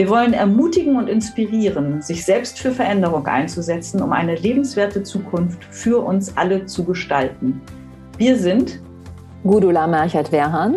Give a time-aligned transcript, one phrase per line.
[0.00, 6.02] Wir wollen ermutigen und inspirieren, sich selbst für Veränderung einzusetzen, um eine lebenswerte Zukunft für
[6.02, 7.60] uns alle zu gestalten.
[8.16, 8.80] Wir sind
[9.42, 10.76] Gudula Merchert-Werhan,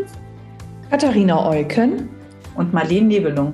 [0.89, 2.09] Katharina Eucken
[2.57, 3.53] und Marlene Nebelung.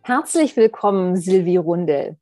[0.00, 2.16] Herzlich willkommen, Silvi Rundel.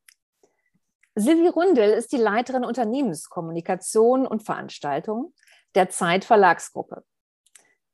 [1.15, 5.33] Silvi Rundel ist die Leiterin Unternehmenskommunikation und Veranstaltung
[5.77, 7.05] der Zeit Verlagsgruppe.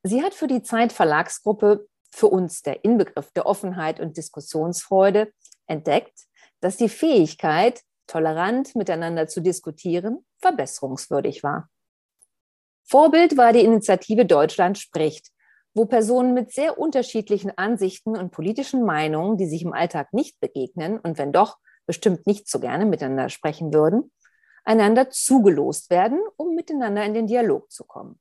[0.03, 5.33] Sie hat für die Zeit Verlagsgruppe für uns der Inbegriff der Offenheit und Diskussionsfreude,
[5.67, 6.27] entdeckt,
[6.61, 11.71] dass die Fähigkeit, tolerant miteinander zu diskutieren, verbesserungswürdig war.
[12.83, 15.31] Vorbild war die Initiative Deutschland spricht,
[15.75, 20.99] wo Personen mit sehr unterschiedlichen Ansichten und politischen Meinungen, die sich im Alltag nicht begegnen
[20.99, 24.11] und wenn doch bestimmt nicht so gerne miteinander sprechen würden,
[24.65, 28.19] einander zugelost werden, um miteinander in den Dialog zu kommen.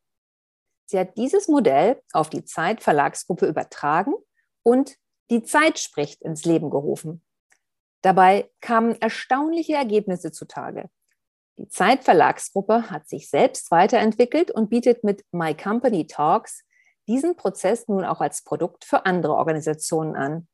[0.90, 4.16] Sie hat dieses Modell auf die Zeit Verlagsgruppe übertragen
[4.64, 4.96] und
[5.30, 7.22] die Zeit spricht ins Leben gerufen.
[8.02, 10.90] Dabei kamen erstaunliche Ergebnisse zutage.
[11.60, 16.64] Die Zeit Verlagsgruppe hat sich selbst weiterentwickelt und bietet mit My Company Talks
[17.08, 20.48] diesen Prozess nun auch als Produkt für andere Organisationen an.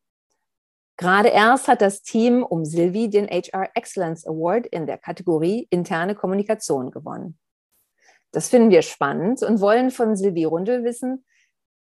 [0.97, 6.13] Gerade erst hat das Team um Silvi den HR Excellence Award in der Kategorie interne
[6.13, 7.39] Kommunikation gewonnen.
[8.35, 11.23] Das finden wir spannend und wollen von Sylvie Rundel wissen,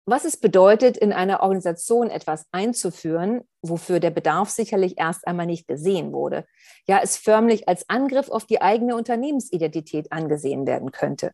[0.07, 5.67] was es bedeutet, in einer Organisation etwas einzuführen, wofür der Bedarf sicherlich erst einmal nicht
[5.67, 6.47] gesehen wurde.
[6.87, 11.33] Ja, es förmlich als Angriff auf die eigene Unternehmensidentität angesehen werden könnte.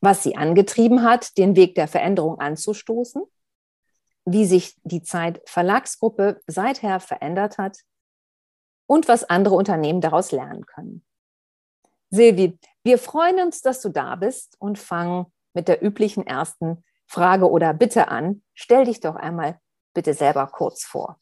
[0.00, 3.22] Was sie angetrieben hat, den Weg der Veränderung anzustoßen,
[4.24, 7.80] wie sich die Zeit Verlagsgruppe seither verändert hat
[8.86, 11.05] und was andere Unternehmen daraus lernen können.
[12.10, 17.50] Silvi, wir freuen uns, dass du da bist und fangen mit der üblichen ersten Frage
[17.50, 18.42] oder Bitte an.
[18.54, 19.60] Stell dich doch einmal
[19.94, 21.18] bitte selber kurz vor.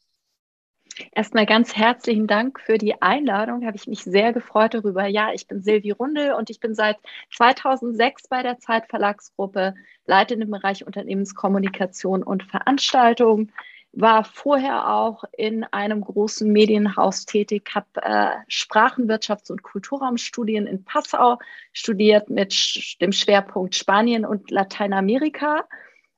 [1.11, 3.65] Erstmal ganz herzlichen Dank für die Einladung.
[3.65, 5.05] Habe ich mich sehr gefreut darüber.
[5.07, 6.97] Ja, ich bin Silvi Rundel und ich bin seit
[7.35, 9.75] 2006 bei der Zeitverlagsgruppe,
[10.05, 13.51] leite im Bereich Unternehmenskommunikation und Veranstaltung
[13.95, 21.39] war vorher auch in einem großen Medienhaus tätig, habe äh, Sprachenwirtschafts- und Kulturraumstudien in Passau
[21.71, 25.65] studiert mit dem Schwerpunkt Spanien und Lateinamerika.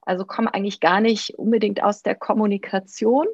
[0.02, 3.28] Also komme eigentlich gar nicht unbedingt aus der Kommunikation.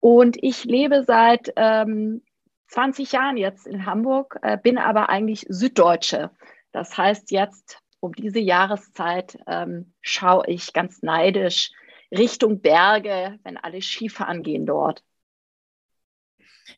[0.00, 2.22] Und ich lebe seit ähm,
[2.68, 6.30] 20 Jahren jetzt in Hamburg, äh, bin aber eigentlich Süddeutsche.
[6.72, 11.72] Das heißt, jetzt um diese Jahreszeit ähm, schaue ich ganz neidisch
[12.10, 15.02] Richtung Berge, wenn alle Skifahren gehen dort.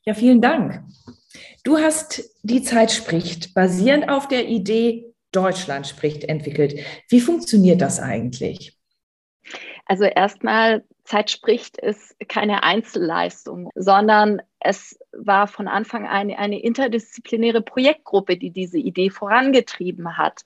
[0.04, 0.82] Ja, vielen Dank.
[1.64, 6.78] Du hast die Zeit spricht basierend auf der Idee Deutschland spricht entwickelt.
[7.08, 8.78] Wie funktioniert das eigentlich?
[9.86, 17.60] Also erstmal, Zeit spricht ist keine Einzelleistung, sondern es war von Anfang an eine interdisziplinäre
[17.60, 20.42] Projektgruppe, die diese Idee vorangetrieben hat.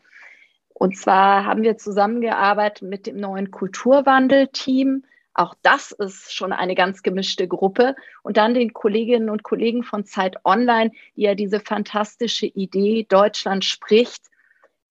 [0.78, 5.04] Und zwar haben wir zusammengearbeitet mit dem neuen Kulturwandel-Team.
[5.32, 7.96] Auch das ist schon eine ganz gemischte Gruppe.
[8.22, 13.64] Und dann den Kolleginnen und Kollegen von Zeit Online, die ja diese fantastische Idee Deutschland
[13.64, 14.26] spricht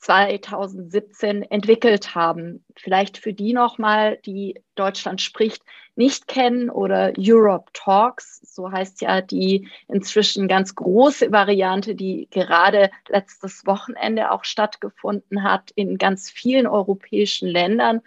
[0.06, 2.64] 2017 entwickelt haben.
[2.78, 5.64] Vielleicht für die nochmal, die Deutschland spricht,
[5.96, 12.92] nicht kennen oder Europe Talks, so heißt ja die inzwischen ganz große Variante, die gerade
[13.08, 18.02] letztes Wochenende auch stattgefunden hat in ganz vielen europäischen Ländern.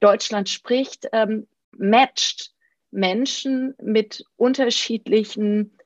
[0.00, 2.54] Deutschland spricht, ähm, matcht
[2.90, 5.76] Menschen mit unterschiedlichen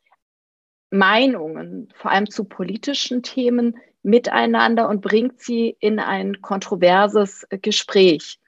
[0.91, 8.39] Meinungen, vor allem zu politischen Themen, miteinander und bringt sie in ein kontroverses Gespräch.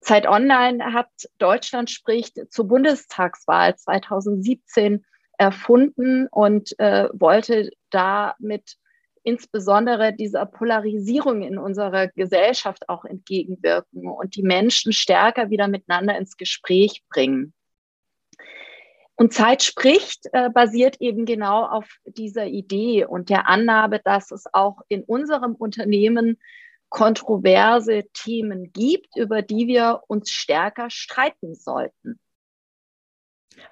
[0.00, 1.08] Zeit Online hat
[1.38, 5.04] Deutschland spricht zur Bundestagswahl 2017
[5.38, 8.76] erfunden und äh, wollte damit
[9.24, 16.36] insbesondere dieser Polarisierung in unserer Gesellschaft auch entgegenwirken und die Menschen stärker wieder miteinander ins
[16.36, 17.52] Gespräch bringen.
[19.16, 24.44] Und Zeit spricht äh, basiert eben genau auf dieser Idee und der Annahme, dass es
[24.52, 26.38] auch in unserem Unternehmen
[26.90, 32.20] kontroverse Themen gibt, über die wir uns stärker streiten sollten.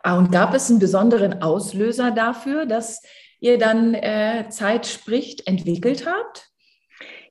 [0.02, 3.02] Ah, und gab es einen besonderen Auslöser dafür, dass
[3.38, 6.53] ihr dann äh, Zeit spricht entwickelt habt?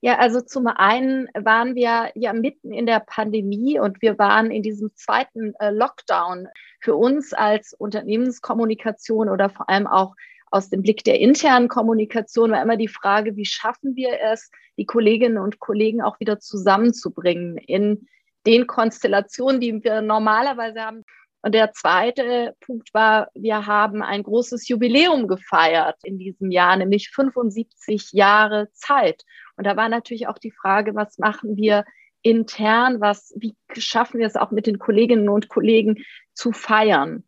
[0.03, 4.61] Ja, also zum einen waren wir ja mitten in der Pandemie und wir waren in
[4.61, 6.49] diesem zweiten äh, Lockdown.
[6.81, 10.13] Für uns als Unternehmenskommunikation oder vor allem auch
[10.51, 14.85] aus dem Blick der internen Kommunikation war immer die Frage, wie schaffen wir es, die
[14.85, 18.09] Kolleginnen und Kollegen auch wieder zusammenzubringen in
[18.45, 21.05] den Konstellationen, die wir normalerweise haben.
[21.43, 27.09] Und der zweite Punkt war, wir haben ein großes Jubiläum gefeiert in diesem Jahr, nämlich
[27.11, 29.23] 75 Jahre Zeit.
[29.55, 31.85] Und da war natürlich auch die Frage, was machen wir
[32.21, 36.03] intern, was, wie schaffen wir es auch mit den Kolleginnen und Kollegen
[36.33, 37.23] zu feiern?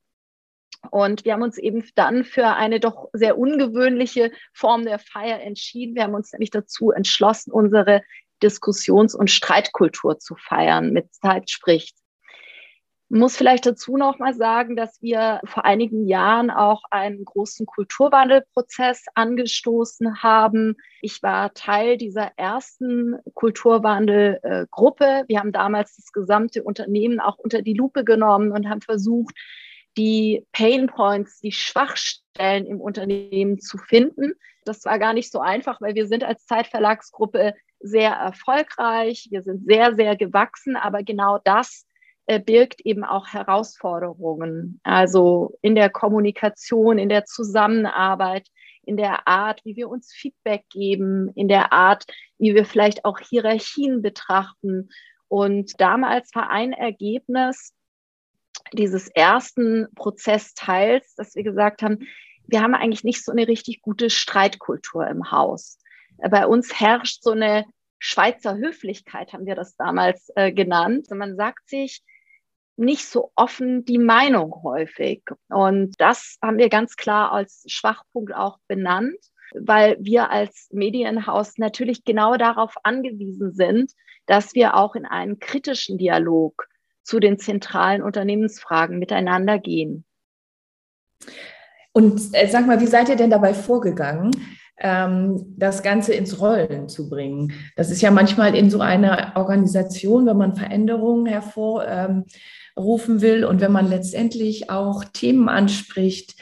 [0.92, 5.96] Und wir haben uns eben dann für eine doch sehr ungewöhnliche Form der Feier entschieden.
[5.96, 8.02] Wir haben uns nämlich dazu entschlossen, unsere
[8.44, 11.98] Diskussions- und Streitkultur zu feiern mit Zeit spricht
[13.10, 19.06] muss vielleicht dazu noch mal sagen, dass wir vor einigen Jahren auch einen großen Kulturwandelprozess
[19.14, 20.76] angestoßen haben.
[21.02, 25.26] Ich war Teil dieser ersten Kulturwandelgruppe.
[25.28, 29.36] Wir haben damals das gesamte Unternehmen auch unter die Lupe genommen und haben versucht,
[29.98, 34.34] die Pain Points, die Schwachstellen im Unternehmen zu finden.
[34.66, 39.28] Das war gar nicht so einfach, weil wir sind als Zeitverlagsgruppe sehr erfolgreich.
[39.30, 41.86] Wir sind sehr, sehr gewachsen, aber genau das
[42.26, 44.80] birgt eben auch Herausforderungen.
[44.84, 48.48] Also in der Kommunikation, in der Zusammenarbeit,
[48.84, 52.06] in der Art, wie wir uns Feedback geben, in der Art,
[52.38, 54.90] wie wir vielleicht auch Hierarchien betrachten.
[55.28, 57.74] Und damals war ein Ergebnis
[58.74, 62.08] dieses ersten Prozessteils, dass wir gesagt haben,
[62.48, 65.80] wir haben eigentlich nicht so eine richtig gute Streitkultur im Haus.
[66.18, 67.66] Bei uns herrscht so eine
[67.98, 71.08] Schweizer Höflichkeit, haben wir das damals äh, genannt.
[71.10, 72.04] Und man sagt sich,
[72.78, 75.24] nicht so offen die Meinung häufig.
[75.50, 79.18] Und das haben wir ganz klar als Schwachpunkt auch benannt,
[79.54, 83.92] weil wir als Medienhaus natürlich genau darauf angewiesen sind,
[84.26, 86.68] dass wir auch in einen kritischen Dialog
[87.04, 90.06] zu den zentralen Unternehmensfragen miteinander gehen.
[91.94, 94.32] Und äh, sag mal, wie seid ihr denn dabei vorgegangen?
[94.78, 97.54] ähm, das Ganze ins Rollen zu bringen.
[97.76, 102.26] Das ist ja manchmal in so einer Organisation, wenn man Veränderungen hervorrufen ähm,
[102.76, 106.36] will und wenn man letztendlich auch Themen anspricht,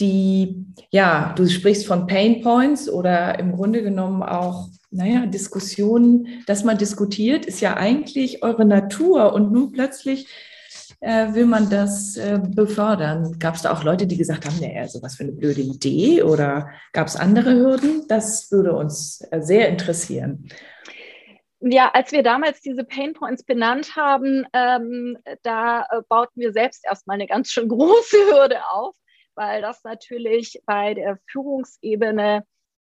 [0.00, 6.64] die, ja, du sprichst von Pain Points oder im Grunde genommen auch, naja, Diskussionen, dass
[6.64, 10.26] man diskutiert, ist ja eigentlich eure Natur und nun plötzlich
[11.00, 13.38] äh, will man das äh, befördern?
[13.38, 16.22] Gab es da auch Leute, die gesagt haben, naja, so was für eine blöde Idee
[16.22, 18.04] oder gab es andere Hürden?
[18.08, 20.48] Das würde uns äh, sehr interessieren.
[21.66, 26.84] Ja, als wir damals diese Pain Points benannt haben, ähm, da äh, bauten wir selbst
[26.84, 28.94] erstmal eine ganz schön große Hürde auf,
[29.34, 32.44] weil das natürlich bei der Führungsebene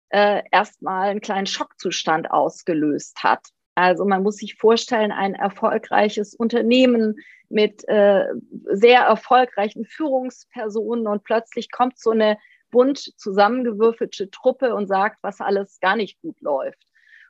[0.10, 3.48] äh, erstmal einen kleinen Schockzustand ausgelöst hat.
[3.76, 7.18] Also man muss sich vorstellen, ein erfolgreiches Unternehmen
[7.50, 8.28] mit äh,
[8.72, 12.38] sehr erfolgreichen Führungspersonen und plötzlich kommt so eine
[12.72, 16.89] bunt zusammengewürfelte Truppe und sagt, was alles gar nicht gut läuft.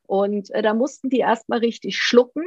[0.09, 2.43] Und äh, da mussten die erstmal richtig schlucken.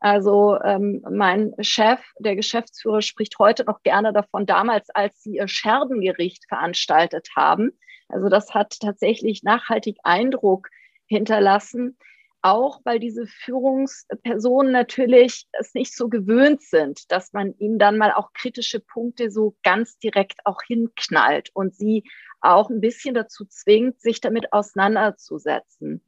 [0.00, 5.46] Also ähm, mein Chef, der Geschäftsführer, spricht heute noch gerne davon, damals, als sie ihr
[5.46, 7.78] Scherbengericht veranstaltet haben.
[8.08, 10.70] Also das hat tatsächlich nachhaltig Eindruck
[11.06, 11.96] hinterlassen,
[12.42, 18.12] auch weil diese Führungspersonen natürlich es nicht so gewöhnt sind, dass man ihnen dann mal
[18.12, 22.02] auch kritische Punkte so ganz direkt auch hinknallt und sie
[22.40, 26.02] auch ein bisschen dazu zwingt, sich damit auseinanderzusetzen.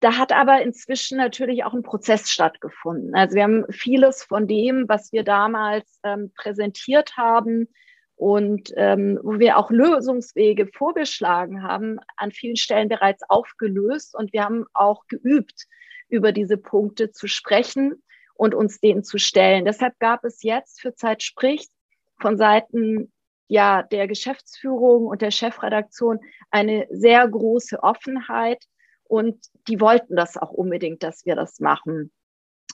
[0.00, 3.14] Da hat aber inzwischen natürlich auch ein Prozess stattgefunden.
[3.14, 7.68] Also wir haben vieles von dem, was wir damals ähm, präsentiert haben,
[8.16, 14.14] und ähm, wo wir auch Lösungswege vorgeschlagen haben, an vielen Stellen bereits aufgelöst.
[14.14, 15.66] Und wir haben auch geübt,
[16.08, 18.02] über diese Punkte zu sprechen
[18.34, 19.66] und uns denen zu stellen.
[19.66, 21.70] Deshalb gab es jetzt für Zeit spricht
[22.18, 23.12] von Seiten
[23.48, 26.18] ja, der Geschäftsführung und der Chefredaktion
[26.50, 28.64] eine sehr große Offenheit.
[29.08, 32.10] Und die wollten das auch unbedingt, dass wir das machen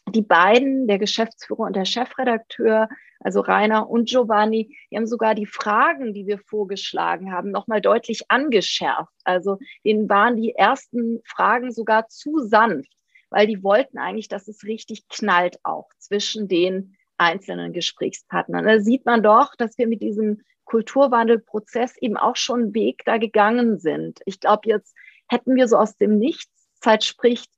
[0.09, 2.89] die beiden, der Geschäftsführer und der Chefredakteur,
[3.21, 8.23] also Rainer und Giovanni, die haben sogar die Fragen, die wir vorgeschlagen haben, nochmal deutlich
[8.29, 9.13] angeschärft.
[9.25, 12.93] Also denen waren die ersten Fragen sogar zu sanft,
[13.31, 18.65] weil die wollten eigentlich, dass es richtig knallt auch zwischen den einzelnen Gesprächspartnern.
[18.65, 23.19] Da sieht man doch, dass wir mit diesem Kulturwandelprozess eben auch schon einen Weg da
[23.19, 24.21] gegangen sind.
[24.27, 24.97] Ich glaube, jetzt
[25.29, 26.51] hätten wir so aus dem Nichts
[26.81, 27.51] Zeit spricht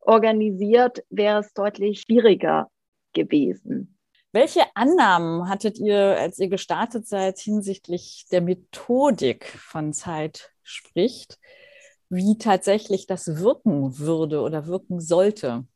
[0.00, 2.70] organisiert, wäre es deutlich schwieriger
[3.12, 3.98] gewesen.
[4.32, 11.38] Welche Annahmen hattet ihr, als ihr gestartet seid, hinsichtlich der Methodik von Zeit spricht,
[12.08, 15.66] wie tatsächlich das wirken würde oder wirken sollte?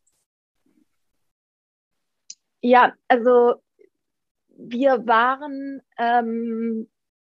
[2.62, 3.54] Ja, also
[4.48, 6.88] wir waren ähm,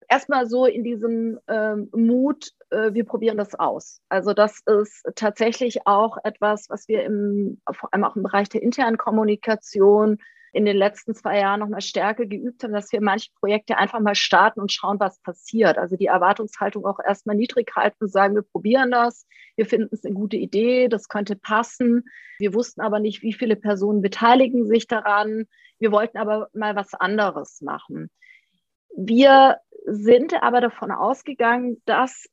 [0.09, 4.00] erstmal so in diesem ähm, Mut, äh, wir probieren das aus.
[4.09, 8.62] Also das ist tatsächlich auch etwas, was wir im, vor allem auch im Bereich der
[8.62, 10.19] internen Kommunikation
[10.53, 14.00] in den letzten zwei Jahren noch mal stärker geübt haben, dass wir manche Projekte einfach
[14.00, 15.79] mal starten und schauen, was passiert.
[15.79, 20.05] Also die Erwartungshaltung auch erstmal niedrig halten und sagen, wir probieren das, wir finden es
[20.05, 22.05] eine gute Idee, das könnte passen.
[22.39, 25.47] Wir wussten aber nicht, wie viele Personen beteiligen sich daran.
[25.79, 28.11] Wir wollten aber mal was anderes machen.
[28.97, 32.27] Wir sind aber davon ausgegangen, dass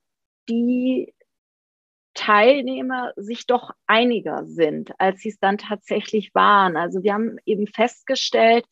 [0.50, 1.14] die
[2.14, 6.76] Teilnehmer sich doch einiger sind, als sie es dann tatsächlich waren.
[6.76, 8.66] Also wir haben eben festgestellt,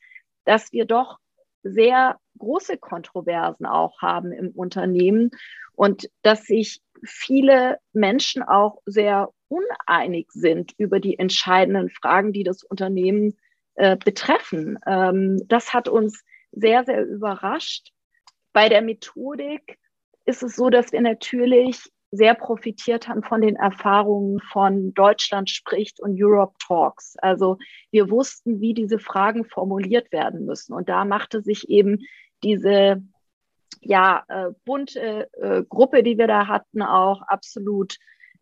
[0.45, 1.19] dass wir doch
[1.61, 5.31] sehr große Kontroversen auch haben im Unternehmen
[5.73, 12.63] und dass sich viele Menschen auch sehr uneinig sind über die entscheidenden Fragen, die das
[12.63, 13.37] Unternehmen
[13.75, 14.79] äh, betreffen.
[14.87, 17.91] Ähm, das hat uns sehr, sehr überrascht.
[18.53, 19.77] Bei der Methodik
[20.25, 25.99] ist es so, dass wir natürlich sehr profitiert haben von den Erfahrungen von Deutschland spricht
[25.99, 27.15] und Europe Talks.
[27.17, 27.57] Also
[27.91, 30.73] wir wussten, wie diese Fragen formuliert werden müssen.
[30.73, 31.99] Und da machte sich eben
[32.43, 33.03] diese
[33.81, 37.97] ja, äh, bunte äh, Gruppe, die wir da hatten, auch absolut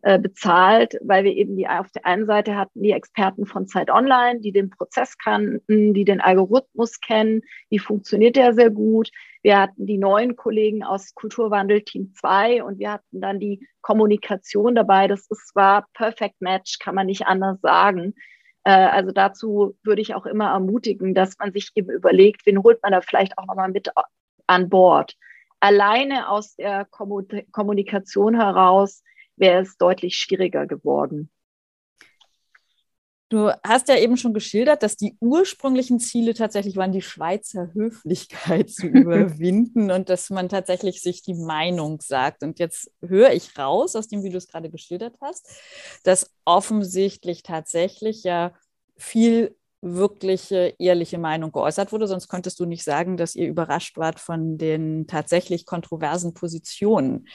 [0.06, 3.90] äh, bezahlt, weil wir eben die auf der einen Seite hatten die Experten von Zeit
[3.90, 9.10] Online, die den Prozess kannten, die den Algorithmus kennen, wie funktioniert der sehr gut.
[9.42, 14.74] Wir hatten die neuen Kollegen aus Kulturwandel Team 2 und wir hatten dann die Kommunikation
[14.74, 15.08] dabei.
[15.08, 18.12] Das ist, war Perfect Match, kann man nicht anders sagen.
[18.64, 22.82] Äh, also dazu würde ich auch immer ermutigen, dass man sich eben überlegt, wen holt
[22.82, 23.90] man da vielleicht auch nochmal mit
[24.46, 25.14] an Bord.
[25.60, 29.02] Alleine aus der Kommunikation heraus
[29.36, 31.30] wäre es deutlich schwieriger geworden.
[33.30, 38.70] Du hast ja eben schon geschildert, dass die ursprünglichen Ziele tatsächlich waren, die Schweizer Höflichkeit
[38.70, 42.42] zu überwinden und dass man tatsächlich sich die Meinung sagt.
[42.42, 45.50] Und jetzt höre ich raus aus dem, wie du es gerade geschildert hast,
[46.04, 48.52] dass offensichtlich tatsächlich ja
[48.96, 52.06] viel wirkliche, ehrliche Meinung geäußert wurde.
[52.06, 57.26] Sonst könntest du nicht sagen, dass ihr überrascht wart von den tatsächlich kontroversen Positionen.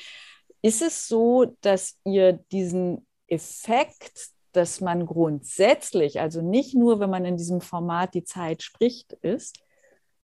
[0.62, 7.26] Ist es so, dass ihr diesen Effekt, dass man grundsätzlich, also nicht nur, wenn man
[7.26, 9.60] in diesem Format die Zeit spricht, ist,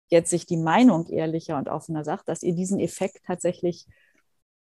[0.08, 3.86] jetzt sich die Meinung ehrlicher und offener sagt, dass ihr diesen Effekt tatsächlich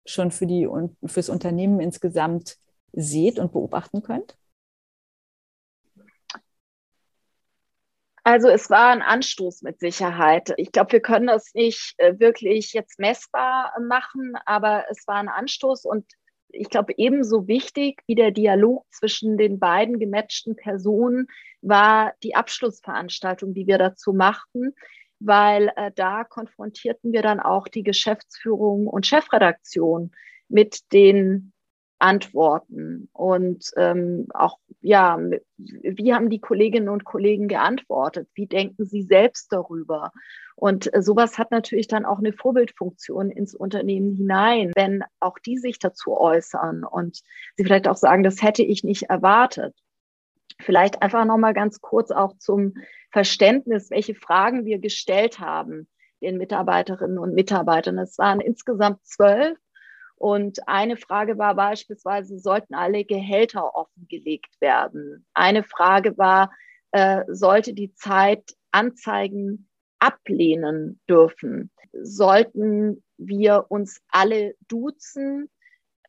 [0.06, 0.68] schon für die
[1.06, 2.58] fürs Unternehmen insgesamt
[2.92, 4.36] seht und beobachten könnt?
[8.26, 10.54] Also es war ein Anstoß mit Sicherheit.
[10.56, 15.28] Ich glaube, wir können das nicht äh, wirklich jetzt messbar machen, aber es war ein
[15.28, 16.06] Anstoß und
[16.48, 21.26] ich glaube, ebenso wichtig wie der Dialog zwischen den beiden gematchten Personen
[21.60, 24.74] war die Abschlussveranstaltung, die wir dazu machten,
[25.18, 30.12] weil äh, da konfrontierten wir dann auch die Geschäftsführung und Chefredaktion
[30.48, 31.52] mit den
[32.04, 35.18] Antworten und ähm, auch, ja,
[35.56, 38.28] wie haben die Kolleginnen und Kollegen geantwortet?
[38.34, 40.12] Wie denken sie selbst darüber?
[40.54, 45.56] Und äh, sowas hat natürlich dann auch eine Vorbildfunktion ins Unternehmen hinein, wenn auch die
[45.56, 47.22] sich dazu äußern und
[47.56, 49.74] sie vielleicht auch sagen, das hätte ich nicht erwartet.
[50.60, 52.74] Vielleicht einfach nochmal ganz kurz auch zum
[53.12, 55.88] Verständnis, welche Fragen wir gestellt haben
[56.20, 57.98] den Mitarbeiterinnen und Mitarbeitern.
[57.98, 59.58] Es waren insgesamt zwölf
[60.16, 65.26] und eine Frage war beispielsweise, sollten alle Gehälter offengelegt werden?
[65.34, 66.52] Eine Frage war,
[66.92, 69.68] äh, sollte die Zeit Anzeigen
[69.98, 71.70] ablehnen dürfen?
[71.92, 75.50] Sollten wir uns alle duzen?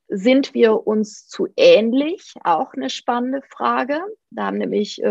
[0.07, 2.33] Sind wir uns zu ähnlich?
[2.43, 3.99] Auch eine spannende Frage.
[4.29, 5.01] Da haben nämlich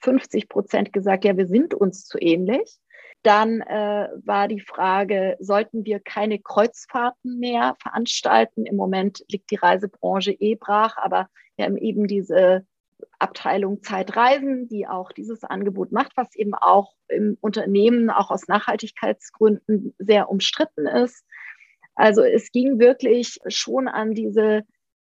[0.00, 2.78] 50 äh, Prozent gesagt, ja, wir sind uns zu ähnlich.
[3.22, 8.66] Dann äh, war die Frage, sollten wir keine Kreuzfahrten mehr veranstalten?
[8.66, 12.66] Im Moment liegt die Reisebranche eh brach, aber wir haben eben diese
[13.18, 19.94] Abteilung Zeitreisen, die auch dieses Angebot macht, was eben auch im Unternehmen auch aus Nachhaltigkeitsgründen
[19.98, 21.24] sehr umstritten ist.
[21.94, 24.62] Also es ging wirklich schon an diese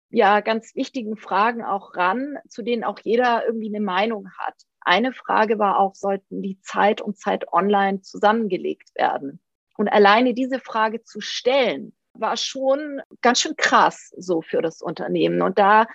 [0.10, 4.56] ja ganz wichtigen Fragen auch ran, zu denen auch jeder irgendwie eine Meinung hat.
[4.82, 9.40] Eine Frage war auch, sollten die Zeit und Zeit Online zusammengelegt werden?
[9.78, 15.42] Und alleine diese Frage zu stellen, war schon ganz schön krass so für das Unternehmen.
[15.42, 15.88] Und da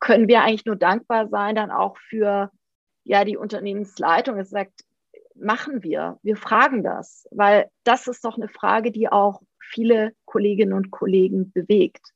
[0.00, 2.50] können wir eigentlich nur dankbar sein, dann auch für
[3.04, 4.38] ja die Unternehmensleitung.
[4.38, 4.84] Es sagt,
[5.34, 6.18] machen wir?
[6.22, 11.52] Wir fragen das, weil das ist doch eine Frage, die auch viele Kolleginnen und Kollegen
[11.52, 12.12] bewegt.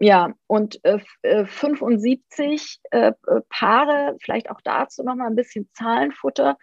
[0.00, 0.98] Ja, und äh,
[1.46, 6.58] 75 äh, äh, Paare, vielleicht auch dazu nochmal ein bisschen Zahlenfutter.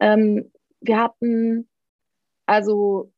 [0.00, 0.50] Ähm,
[0.80, 1.68] wir hatten
[2.46, 3.12] also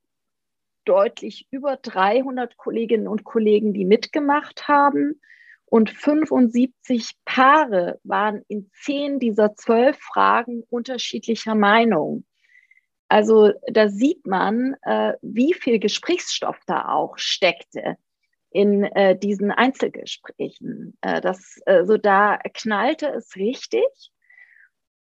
[0.85, 5.21] deutlich über 300 Kolleginnen und Kollegen, die mitgemacht haben.
[5.65, 12.25] Und 75 Paare waren in zehn dieser zwölf Fragen unterschiedlicher Meinung.
[13.09, 17.97] Also da sieht man, äh, wie viel Gesprächsstoff da auch steckte
[18.57, 20.97] in äh, diesen Einzelgesprächen.
[21.03, 23.85] Äh, das, also da knallte es richtig.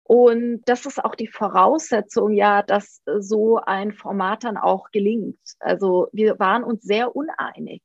[0.03, 5.39] Und das ist auch die Voraussetzung, ja, dass so ein Format dann auch gelingt.
[5.59, 7.83] Also wir waren uns sehr uneinig.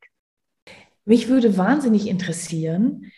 [1.06, 3.12] Mich würde wahnsinnig interessieren,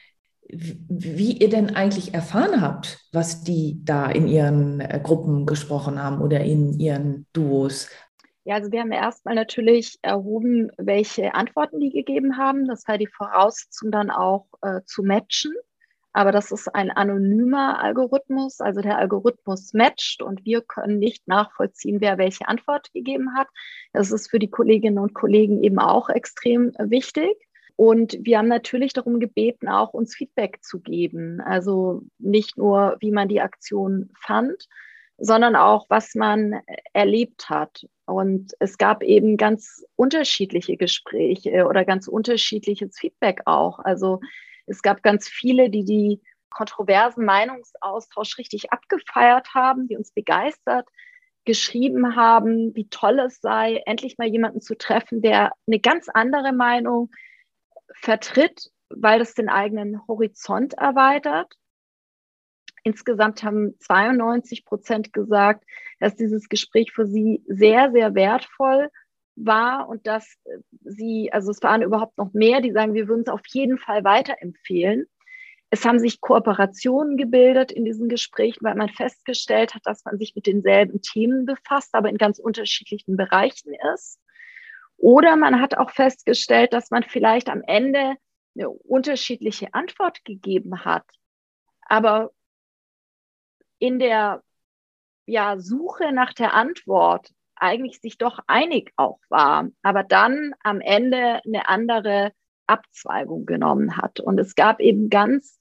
[0.47, 6.21] wie ihr denn eigentlich erfahren habt, was die da in ihren äh, Gruppen gesprochen haben
[6.21, 7.89] oder in ihren Duos.
[8.45, 12.67] Ja, also wir haben erstmal natürlich erhoben, welche Antworten die gegeben haben.
[12.67, 15.53] Das war die Voraussetzung dann auch äh, zu matchen.
[16.11, 18.59] Aber das ist ein anonymer Algorithmus.
[18.59, 23.47] Also der Algorithmus matcht und wir können nicht nachvollziehen, wer welche Antwort gegeben hat.
[23.93, 27.35] Das ist für die Kolleginnen und Kollegen eben auch extrem wichtig.
[27.75, 31.41] Und wir haben natürlich darum gebeten, auch uns Feedback zu geben.
[31.41, 34.67] Also nicht nur, wie man die Aktion fand,
[35.17, 36.61] sondern auch, was man
[36.93, 37.85] erlebt hat.
[38.05, 43.79] Und es gab eben ganz unterschiedliche Gespräche oder ganz unterschiedliches Feedback auch.
[43.79, 44.19] Also
[44.65, 50.87] es gab ganz viele, die die kontroversen Meinungsaustausch richtig abgefeiert haben, die uns begeistert
[51.45, 56.53] geschrieben haben, wie toll es sei, endlich mal jemanden zu treffen, der eine ganz andere
[56.53, 57.11] Meinung
[57.95, 61.53] vertritt, weil das den eigenen Horizont erweitert.
[62.83, 65.63] Insgesamt haben 92 Prozent gesagt,
[65.99, 68.89] dass dieses Gespräch für sie sehr, sehr wertvoll
[69.35, 70.37] war und dass
[70.83, 74.03] sie, also es waren überhaupt noch mehr, die sagen, wir würden es auf jeden Fall
[74.03, 75.07] weiterempfehlen.
[75.69, 80.35] Es haben sich Kooperationen gebildet in diesen Gesprächen, weil man festgestellt hat, dass man sich
[80.35, 84.19] mit denselben Themen befasst, aber in ganz unterschiedlichen Bereichen ist.
[84.97, 88.17] Oder man hat auch festgestellt, dass man vielleicht am Ende
[88.55, 91.05] eine unterschiedliche Antwort gegeben hat,
[91.81, 92.31] aber
[93.83, 94.41] in der
[95.25, 101.41] ja, Suche nach der Antwort eigentlich sich doch einig auch war, aber dann am Ende
[101.45, 102.31] eine andere
[102.65, 104.21] Abzweigung genommen hat.
[104.21, 105.59] Und es gab eben ganz,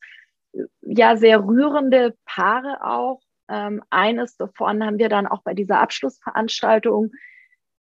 [0.83, 3.23] ja, sehr rührende Paare auch.
[3.49, 7.11] Ähm, eines davon haben wir dann auch bei dieser Abschlussveranstaltung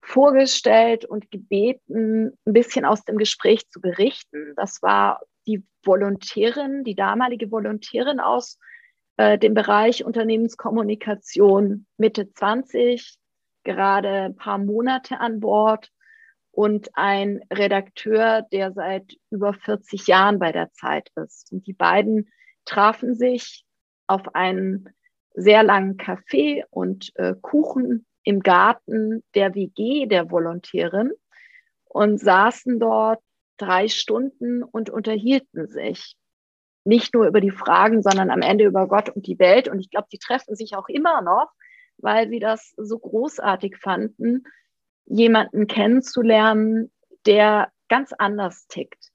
[0.01, 4.53] vorgestellt und gebeten, ein bisschen aus dem Gespräch zu berichten.
[4.55, 8.57] Das war die Volontärin, die damalige Volontärin aus
[9.19, 13.17] äh, dem Bereich Unternehmenskommunikation Mitte 20,
[13.65, 15.91] gerade ein paar Monate an Bord
[16.51, 21.51] und ein Redakteur, der seit über 40 Jahren bei der Zeit ist.
[21.51, 22.29] Und die beiden
[22.63, 23.65] trafen sich
[24.07, 24.87] auf einen
[25.33, 31.11] sehr langen Kaffee und äh, Kuchen im Garten der WG der Volontärin
[31.83, 33.19] und saßen dort
[33.57, 36.15] drei Stunden und unterhielten sich
[36.83, 39.67] nicht nur über die Fragen, sondern am Ende über Gott und die Welt.
[39.67, 41.51] Und ich glaube, die treffen sich auch immer noch,
[41.97, 44.43] weil sie das so großartig fanden,
[45.05, 46.91] jemanden kennenzulernen,
[47.25, 49.09] der ganz anders tickt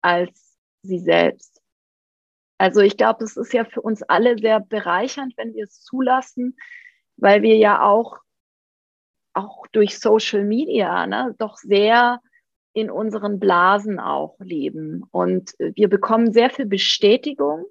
[0.00, 1.60] als sie selbst.
[2.58, 6.56] Also ich glaube, es ist ja für uns alle sehr bereichernd, wenn wir es zulassen,
[7.16, 8.18] weil wir ja auch,
[9.32, 12.20] auch durch Social Media ne, doch sehr
[12.72, 15.04] in unseren Blasen auch leben.
[15.10, 17.64] Und wir bekommen sehr viel Bestätigung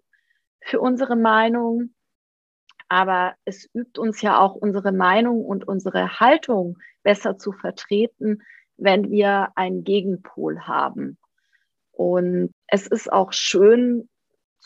[0.62, 1.94] für unsere Meinung,
[2.90, 8.42] aber es übt uns ja auch unsere Meinung und unsere Haltung besser zu vertreten,
[8.78, 11.18] wenn wir einen Gegenpol haben.
[11.92, 14.10] Und es ist auch schön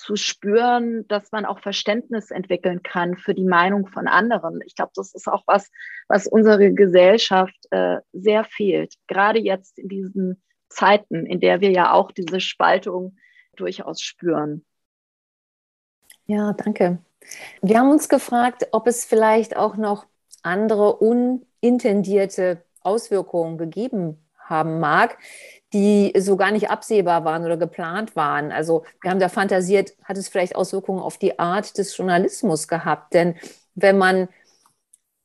[0.02, 4.60] zu spüren, dass man auch Verständnis entwickeln kann für die Meinung von anderen.
[4.66, 5.70] Ich glaube, das ist auch was,
[6.08, 8.96] was unsere Gesellschaft äh, sehr fehlt.
[9.08, 13.16] Gerade jetzt in diesen Zeiten, in der wir ja auch diese Spaltung
[13.56, 14.66] durchaus spüren.
[16.26, 16.98] Ja, danke.
[17.62, 20.08] Wir haben uns gefragt, ob es vielleicht auch noch
[20.42, 25.20] andere unintendierte Auswirkungen gegeben haben mag,
[25.74, 28.52] die so gar nicht absehbar waren oder geplant waren.
[28.52, 33.14] Also wir haben da fantasiert, hat es vielleicht Auswirkungen auf die Art des Journalismus gehabt?
[33.14, 33.36] Denn
[33.76, 34.28] wenn man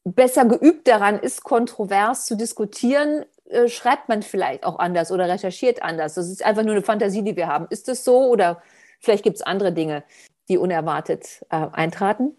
[0.05, 5.83] besser geübt daran ist, kontrovers zu diskutieren, äh, schreibt man vielleicht auch anders oder recherchiert
[5.83, 6.15] anders.
[6.15, 7.67] Das ist einfach nur eine Fantasie, die wir haben.
[7.71, 8.63] Ist das so oder
[9.01, 10.05] vielleicht gibt es andere Dinge,
[10.49, 12.37] die unerwartet äh, eintraten?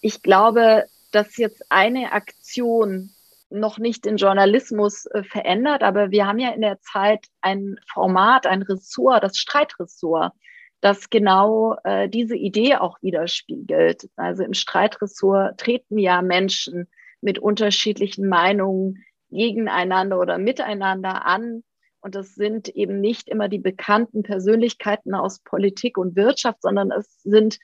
[0.00, 3.14] ich glaube, dass jetzt eine Aktion
[3.50, 8.46] noch nicht den Journalismus äh, verändert, aber wir haben ja in der Zeit ein Format,
[8.46, 10.32] ein Ressort, das Streitressort,
[10.80, 14.08] das genau äh, diese Idee auch widerspiegelt.
[14.16, 16.88] Also im Streitressort treten ja Menschen
[17.20, 21.64] mit unterschiedlichen Meinungen gegeneinander oder miteinander an.
[22.00, 27.22] Und das sind eben nicht immer die bekannten Persönlichkeiten aus Politik und Wirtschaft, sondern es
[27.22, 27.58] sind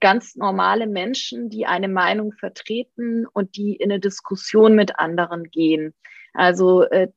[0.00, 5.94] ganz normale Menschen, die eine Meinung vertreten und die in eine Diskussion mit anderen gehen.
[6.32, 7.08] Also äh,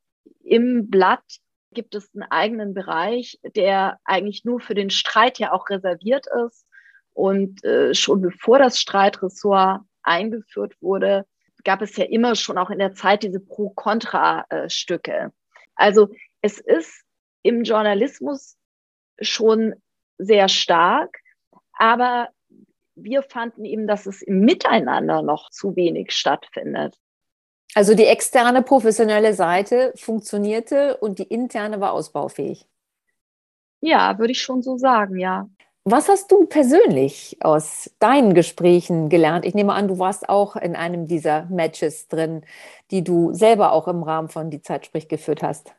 [0.43, 1.23] im Blatt
[1.71, 6.65] gibt es einen eigenen Bereich, der eigentlich nur für den Streit ja auch reserviert ist.
[7.13, 11.25] Und äh, schon bevor das Streitressort eingeführt wurde,
[11.63, 15.33] gab es ja immer schon auch in der Zeit diese Pro-Kontra-Stücke.
[15.75, 16.09] Also
[16.41, 17.03] es ist
[17.43, 18.57] im Journalismus
[19.21, 19.75] schon
[20.17, 21.17] sehr stark,
[21.73, 22.29] aber
[23.03, 26.97] wir fanden eben, dass es im Miteinander noch zu wenig stattfindet.
[27.75, 32.65] Also die externe professionelle Seite funktionierte und die interne war ausbaufähig.
[33.81, 35.47] Ja, würde ich schon so sagen, ja.
[35.85, 39.45] Was hast du persönlich aus deinen Gesprächen gelernt?
[39.45, 42.43] Ich nehme an, du warst auch in einem dieser Matches drin,
[42.91, 45.73] die du selber auch im Rahmen von Die Zeit spricht geführt hast.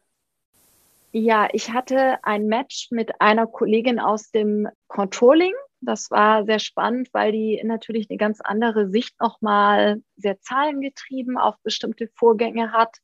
[1.13, 7.09] Ja, ich hatte ein Match mit einer Kollegin aus dem Controlling das war sehr spannend,
[7.13, 12.99] weil die natürlich eine ganz andere Sicht nochmal sehr zahlengetrieben auf bestimmte Vorgänge hat.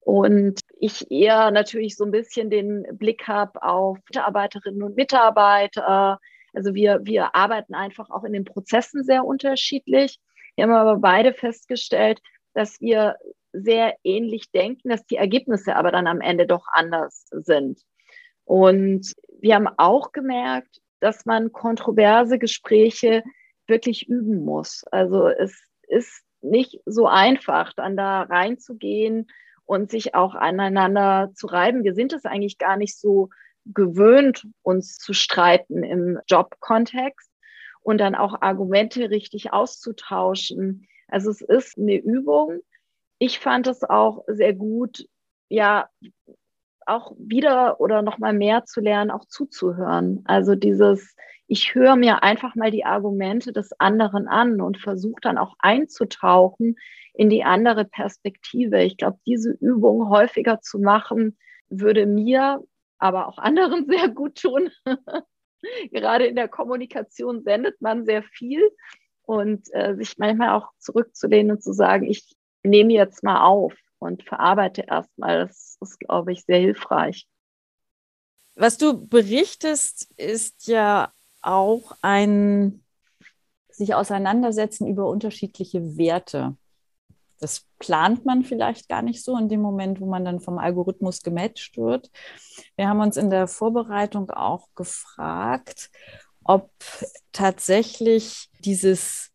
[0.00, 6.20] Und ich eher natürlich so ein bisschen den Blick habe auf Mitarbeiterinnen und Mitarbeiter.
[6.52, 10.18] Also wir, wir arbeiten einfach auch in den Prozessen sehr unterschiedlich.
[10.56, 12.20] Wir haben aber beide festgestellt,
[12.52, 13.16] dass wir
[13.52, 17.80] sehr ähnlich denken, dass die Ergebnisse aber dann am Ende doch anders sind.
[18.44, 23.22] Und wir haben auch gemerkt, dass man kontroverse Gespräche
[23.66, 24.84] wirklich üben muss.
[24.90, 29.26] Also es ist nicht so einfach, dann da reinzugehen
[29.66, 31.84] und sich auch aneinander zu reiben.
[31.84, 33.28] Wir sind es eigentlich gar nicht so
[33.66, 37.30] gewöhnt, uns zu streiten im Jobkontext
[37.82, 40.88] und dann auch Argumente richtig auszutauschen.
[41.08, 42.60] Also es ist eine Übung.
[43.18, 45.06] Ich fand es auch sehr gut,
[45.50, 45.90] ja,
[46.86, 50.22] auch wieder oder noch mal mehr zu lernen, auch zuzuhören.
[50.24, 51.14] Also dieses,
[51.46, 56.76] ich höre mir einfach mal die Argumente des anderen an und versuche dann auch einzutauchen
[57.12, 58.82] in die andere Perspektive.
[58.82, 61.36] Ich glaube, diese Übung häufiger zu machen,
[61.68, 62.62] würde mir,
[62.98, 64.70] aber auch anderen sehr gut tun.
[65.92, 68.70] Gerade in der Kommunikation sendet man sehr viel
[69.22, 74.22] und äh, sich manchmal auch zurückzulehnen und zu sagen, ich nehme jetzt mal auf und
[74.24, 75.46] verarbeite erstmal.
[75.46, 77.26] Das ist, glaube ich, sehr hilfreich.
[78.56, 82.84] Was du berichtest, ist ja auch ein
[83.70, 86.56] sich auseinandersetzen über unterschiedliche Werte.
[87.40, 91.22] Das plant man vielleicht gar nicht so in dem Moment, wo man dann vom Algorithmus
[91.22, 92.10] gematcht wird.
[92.76, 95.90] Wir haben uns in der Vorbereitung auch gefragt,
[96.44, 96.70] ob
[97.32, 99.32] tatsächlich dieses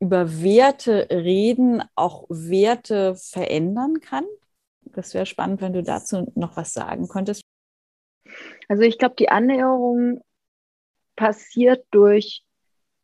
[0.00, 4.24] über Werte reden auch Werte verändern kann?
[4.82, 7.42] Das wäre spannend, wenn du dazu noch was sagen könntest.
[8.68, 10.22] Also ich glaube, die Annäherung
[11.16, 12.44] passiert durch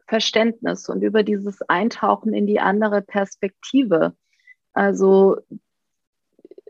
[0.08, 4.16] Verständnis und über dieses Eintauchen in die andere Perspektive.
[4.72, 5.36] Also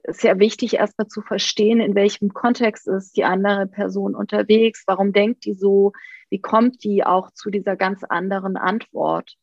[0.05, 5.13] ist ja wichtig, erstmal zu verstehen, in welchem Kontext ist die andere Person unterwegs, warum
[5.13, 5.93] denkt die so,
[6.31, 9.37] wie kommt die auch zu dieser ganz anderen Antwort.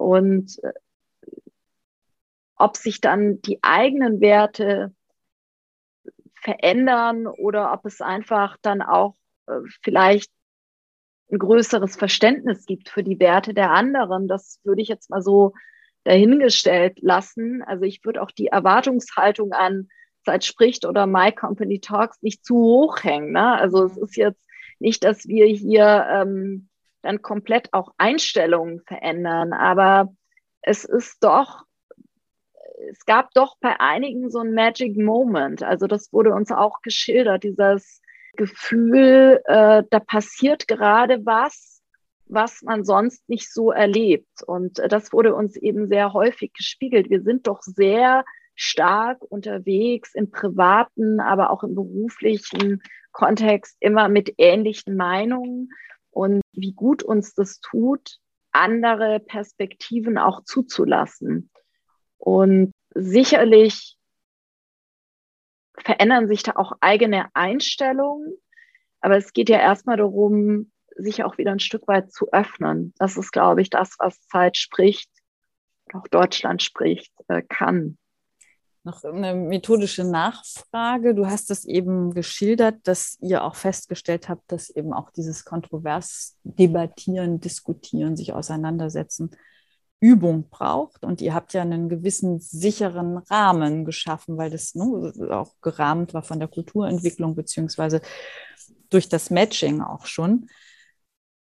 [0.00, 0.72] Und äh,
[2.56, 4.94] ob sich dann die eigenen Werte
[6.34, 9.14] verändern oder ob es einfach dann auch
[9.46, 10.32] äh, vielleicht
[11.30, 14.26] ein größeres Verständnis gibt für die Werte der anderen.
[14.26, 15.52] Das würde ich jetzt mal so
[16.04, 17.62] dahingestellt lassen.
[17.62, 19.88] Also ich würde auch die Erwartungshaltung an
[20.24, 23.32] Zeit spricht oder My Company Talks nicht zu hoch hängen.
[23.32, 23.52] Ne?
[23.52, 24.46] Also es ist jetzt
[24.78, 26.69] nicht, dass wir hier ähm,
[27.02, 29.52] dann komplett auch Einstellungen verändern.
[29.52, 30.12] Aber
[30.62, 31.64] es ist doch,
[32.90, 35.62] es gab doch bei einigen so ein Magic Moment.
[35.62, 38.00] Also das wurde uns auch geschildert, dieses
[38.36, 41.82] Gefühl, äh, da passiert gerade was,
[42.26, 44.42] was man sonst nicht so erlebt.
[44.46, 47.10] Und das wurde uns eben sehr häufig gespiegelt.
[47.10, 52.82] Wir sind doch sehr stark unterwegs im privaten, aber auch im beruflichen
[53.12, 55.70] Kontext immer mit ähnlichen Meinungen
[56.10, 58.18] und wie gut uns das tut,
[58.52, 61.50] andere Perspektiven auch zuzulassen.
[62.18, 63.96] Und sicherlich
[65.78, 68.36] verändern sich da auch eigene Einstellungen,
[69.00, 72.92] aber es geht ja erstmal darum, sich auch wieder ein Stück weit zu öffnen.
[72.98, 75.10] Das ist, glaube ich, das, was Zeit spricht,
[75.94, 77.96] auch Deutschland spricht, äh, kann.
[78.82, 81.14] Noch eine methodische Nachfrage.
[81.14, 86.38] Du hast es eben geschildert, dass ihr auch festgestellt habt, dass eben auch dieses kontrovers
[86.44, 89.32] Debattieren, Diskutieren, sich auseinandersetzen
[90.00, 91.04] Übung braucht.
[91.04, 96.22] Und ihr habt ja einen gewissen sicheren Rahmen geschaffen, weil das ne, auch gerahmt war
[96.22, 98.00] von der Kulturentwicklung beziehungsweise
[98.88, 100.48] durch das Matching auch schon.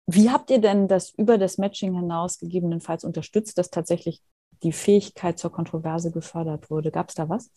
[0.06, 4.20] Wie habt ihr denn das über das Matching hinaus gegebenenfalls unterstützt, dass tatsächlich
[4.62, 6.90] die Fähigkeit zur Kontroverse gefördert wurde.
[6.90, 7.50] Gab es da was?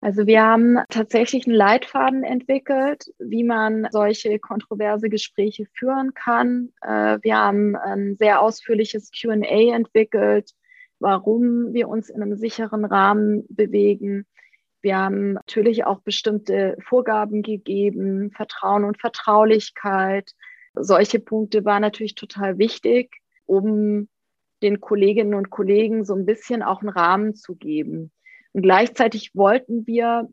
[0.00, 6.72] Also wir haben tatsächlich einen Leitfaden entwickelt, wie man solche kontroverse Gespräche führen kann.
[6.82, 10.52] Äh, wir haben ein sehr ausführliches QA entwickelt,
[11.00, 14.24] warum wir uns in einem sicheren Rahmen bewegen.
[14.82, 20.32] Wir haben natürlich auch bestimmte Vorgaben gegeben, Vertrauen und Vertraulichkeit.
[20.74, 23.10] Solche Punkte waren natürlich total wichtig,
[23.46, 24.08] um
[24.62, 28.12] den Kolleginnen und Kollegen so ein bisschen auch einen Rahmen zu geben.
[28.52, 30.28] Und gleichzeitig wollten wir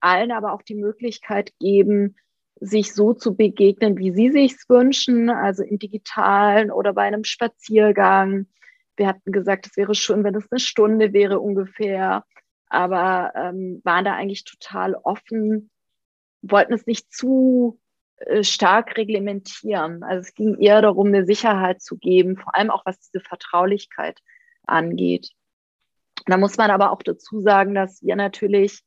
[0.00, 2.16] allen aber auch die Möglichkeit geben,
[2.60, 8.46] sich so zu begegnen, wie sie sich's wünschen, also im digitalen oder bei einem Spaziergang.
[8.96, 12.24] Wir hatten gesagt, es wäre schön, wenn es eine Stunde wäre ungefähr,
[12.66, 15.70] aber ähm, waren da eigentlich total offen,
[16.42, 17.80] wollten es nicht zu
[18.42, 20.02] stark reglementieren.
[20.02, 24.20] Also es ging eher darum, eine Sicherheit zu geben, vor allem auch was diese Vertraulichkeit
[24.66, 25.30] angeht.
[26.26, 28.82] Da muss man aber auch dazu sagen, dass wir natürlich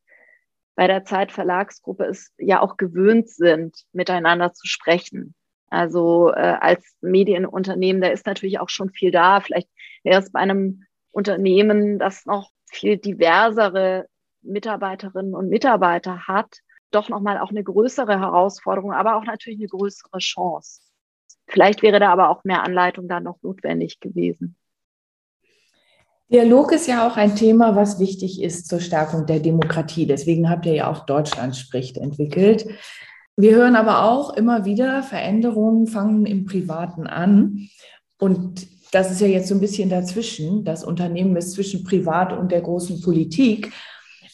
[0.76, 5.36] bei der Zeit Verlagsgruppe es ja auch gewöhnt sind, miteinander zu sprechen.
[5.70, 9.42] Also äh, als Medienunternehmen, da ist natürlich auch schon viel da.
[9.42, 9.70] Vielleicht
[10.04, 14.08] wäre es bei einem Unternehmen, das noch viel diversere
[14.42, 16.60] Mitarbeiterinnen und Mitarbeiter hat,
[16.96, 20.82] doch nochmal auch eine größere Herausforderung, aber auch natürlich eine größere Chance.
[21.48, 24.56] Vielleicht wäre da aber auch mehr Anleitung dann noch notwendig gewesen.
[26.32, 30.08] Dialog ist ja auch ein Thema, was wichtig ist zur Stärkung der Demokratie.
[30.08, 32.66] Deswegen habt ihr ja auch Deutschland spricht entwickelt.
[33.36, 37.70] Wir hören aber auch immer wieder, Veränderungen fangen im Privaten an.
[38.18, 40.64] Und das ist ja jetzt so ein bisschen dazwischen.
[40.64, 43.72] Das Unternehmen ist zwischen Privat und der großen Politik.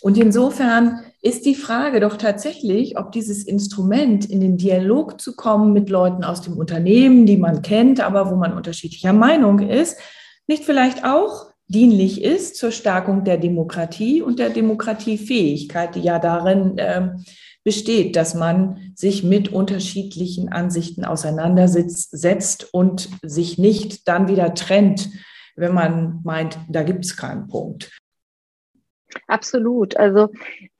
[0.01, 5.73] Und insofern ist die Frage doch tatsächlich, ob dieses Instrument in den Dialog zu kommen
[5.73, 9.97] mit Leuten aus dem Unternehmen, die man kennt, aber wo man unterschiedlicher Meinung ist,
[10.47, 16.77] nicht vielleicht auch dienlich ist zur Stärkung der Demokratie und der Demokratiefähigkeit, die ja darin
[16.77, 17.11] äh,
[17.63, 25.09] besteht, dass man sich mit unterschiedlichen Ansichten auseinandersetzt und sich nicht dann wieder trennt,
[25.55, 27.91] wenn man meint, da gibt es keinen Punkt.
[29.27, 29.97] Absolut.
[29.97, 30.29] Also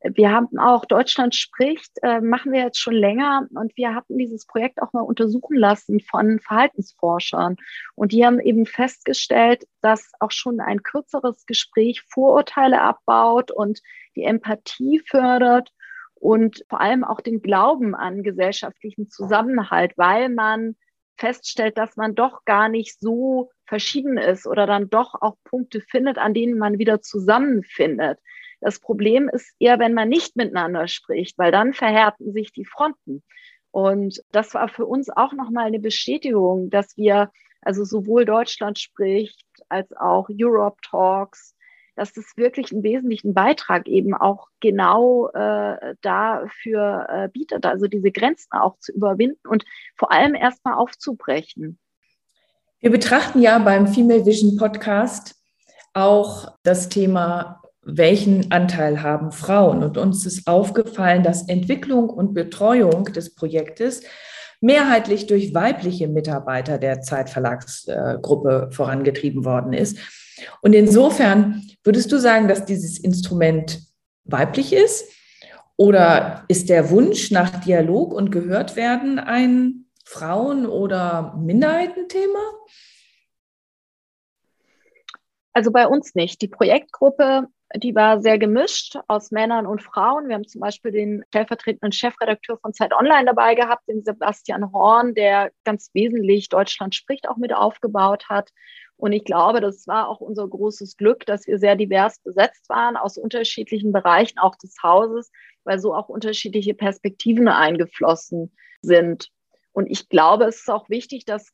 [0.02, 4.46] wir haben auch Deutschland spricht, äh, machen wir jetzt schon länger und wir hatten dieses
[4.46, 7.58] Projekt auch mal untersuchen lassen von Verhaltensforschern.
[7.96, 13.82] Und die haben eben festgestellt, dass auch schon ein kürzeres Gespräch Vorurteile abbaut und
[14.16, 15.72] die Empathie fördert
[16.14, 20.76] und vor allem auch den Glauben an gesellschaftlichen Zusammenhalt, weil man
[21.20, 26.18] feststellt, dass man doch gar nicht so verschieden ist oder dann doch auch Punkte findet,
[26.18, 28.20] an denen man wieder zusammenfindet.
[28.62, 33.24] Das Problem ist eher, wenn man nicht miteinander spricht, weil dann verhärten sich die Fronten.
[33.72, 39.46] Und das war für uns auch nochmal eine Bestätigung, dass wir also sowohl Deutschland spricht
[39.68, 41.56] als auch Europe Talks
[42.00, 48.10] dass das wirklich einen wesentlichen Beitrag eben auch genau äh, dafür äh, bietet, also diese
[48.10, 49.66] Grenzen auch zu überwinden und
[49.98, 51.78] vor allem erstmal aufzubrechen.
[52.80, 55.36] Wir betrachten ja beim Female Vision Podcast
[55.94, 59.84] auch das Thema, welchen Anteil haben Frauen?
[59.84, 64.04] Und uns ist aufgefallen, dass Entwicklung und Betreuung des Projektes
[64.62, 69.98] mehrheitlich durch weibliche Mitarbeiter der Zeitverlagsgruppe vorangetrieben worden ist.
[70.62, 73.82] Und insofern würdest du sagen, dass dieses Instrument
[74.26, 75.12] weiblich ist?
[75.78, 82.40] Oder ist der Wunsch nach Dialog und gehört werden ein Frauen- oder Minderheitenthema?
[85.54, 86.42] Also bei uns nicht.
[86.42, 90.28] Die Projektgruppe, die war sehr gemischt aus Männern und Frauen.
[90.28, 95.14] Wir haben zum Beispiel den stellvertretenden Chefredakteur von Zeit Online dabei gehabt, den Sebastian Horn,
[95.14, 98.50] der ganz wesentlich Deutschland spricht auch mit aufgebaut hat.
[99.00, 102.98] Und ich glaube, das war auch unser großes Glück, dass wir sehr divers besetzt waren
[102.98, 105.32] aus unterschiedlichen Bereichen auch des Hauses,
[105.64, 109.30] weil so auch unterschiedliche Perspektiven eingeflossen sind.
[109.72, 111.54] Und ich glaube, es ist auch wichtig, dass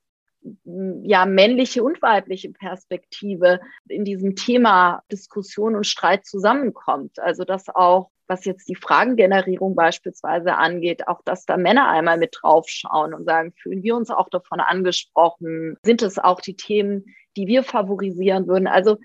[1.03, 7.19] ja männliche und weibliche Perspektive in diesem Thema Diskussion und Streit zusammenkommt.
[7.19, 12.35] Also dass auch was jetzt die Fragengenerierung beispielsweise angeht, auch dass da Männer einmal mit
[12.41, 15.77] draufschauen und sagen, fühlen wir uns auch davon angesprochen?
[15.83, 17.05] Sind es auch die Themen,
[17.35, 18.67] die wir favorisieren würden.
[18.67, 18.97] Also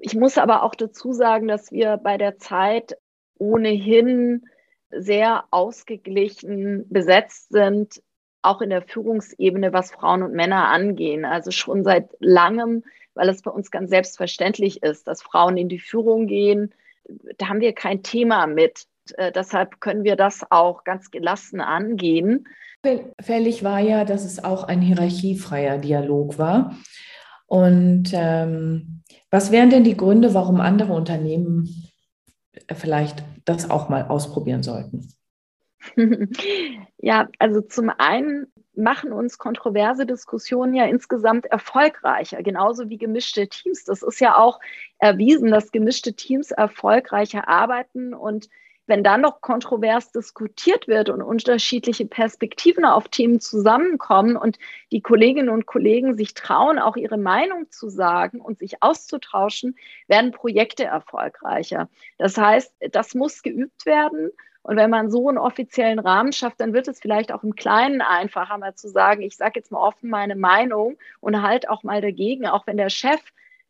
[0.00, 2.96] ich muss aber auch dazu sagen, dass wir bei der Zeit
[3.38, 4.44] ohnehin
[4.90, 8.02] sehr ausgeglichen besetzt sind,
[8.42, 11.24] auch in der Führungsebene, was Frauen und Männer angehen.
[11.24, 15.78] Also schon seit langem, weil es bei uns ganz selbstverständlich ist, dass Frauen in die
[15.78, 16.74] Führung gehen.
[17.38, 18.86] Da haben wir kein Thema mit.
[19.16, 22.46] Äh, deshalb können wir das auch ganz gelassen angehen.
[23.20, 26.76] Fällig war ja, dass es auch ein hierarchiefreier Dialog war.
[27.50, 31.90] Und ähm, was wären denn die Gründe, warum andere Unternehmen
[32.72, 35.08] vielleicht das auch mal ausprobieren sollten?
[37.02, 43.84] Ja, also zum einen machen uns kontroverse Diskussionen ja insgesamt erfolgreicher, genauso wie gemischte Teams.
[43.84, 44.60] Das ist ja auch
[44.98, 48.50] erwiesen, dass gemischte Teams erfolgreicher arbeiten und
[48.90, 54.58] wenn dann noch kontrovers diskutiert wird und unterschiedliche Perspektiven auf Themen zusammenkommen und
[54.92, 59.76] die Kolleginnen und Kollegen sich trauen, auch ihre Meinung zu sagen und sich auszutauschen,
[60.08, 61.88] werden Projekte erfolgreicher.
[62.18, 64.30] Das heißt, das muss geübt werden.
[64.62, 68.02] Und wenn man so einen offiziellen Rahmen schafft, dann wird es vielleicht auch im Kleinen
[68.02, 72.02] einfacher, mal zu sagen, ich sage jetzt mal offen meine Meinung und halt auch mal
[72.02, 73.20] dagegen, auch wenn der Chef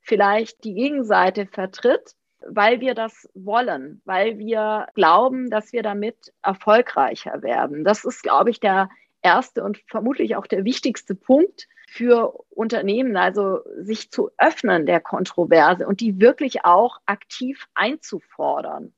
[0.00, 7.42] vielleicht die Gegenseite vertritt weil wir das wollen, weil wir glauben, dass wir damit erfolgreicher
[7.42, 7.84] werden.
[7.84, 8.90] Das ist, glaube ich, der
[9.22, 15.86] erste und vermutlich auch der wichtigste Punkt für Unternehmen, also sich zu öffnen der Kontroverse
[15.86, 18.92] und die wirklich auch aktiv einzufordern.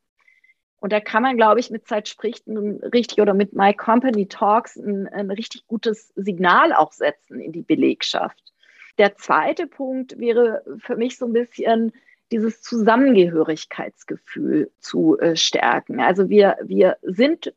[0.78, 4.76] Und da kann man, glaube ich, mit Zeit spricht richtig oder mit My Company Talks
[4.76, 8.52] ein, ein richtig gutes Signal auch setzen in die Belegschaft.
[8.98, 11.92] Der zweite Punkt wäre für mich so ein bisschen,
[12.32, 16.00] dieses Zusammengehörigkeitsgefühl zu äh, stärken.
[16.00, 17.54] Also wir, wir sind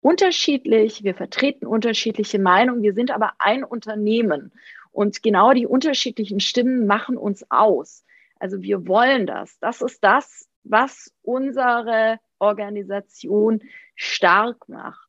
[0.00, 4.52] unterschiedlich, wir vertreten unterschiedliche Meinungen, wir sind aber ein Unternehmen.
[4.90, 8.04] Und genau die unterschiedlichen Stimmen machen uns aus.
[8.38, 9.58] Also wir wollen das.
[9.60, 13.62] Das ist das, was unsere Organisation
[13.94, 15.08] stark macht.